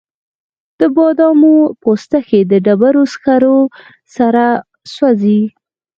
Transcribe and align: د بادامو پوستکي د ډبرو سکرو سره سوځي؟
د 0.79 0.81
بادامو 0.95 1.55
پوستکي 1.81 2.41
د 2.51 2.53
ډبرو 2.65 3.03
سکرو 3.13 3.57
سره 4.15 4.43
سوځي؟ 4.93 5.41